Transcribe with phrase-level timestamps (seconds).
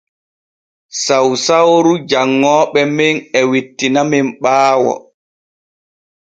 [1.03, 4.93] Sausauru janŋooɓe men e wittinamen ɓaawo.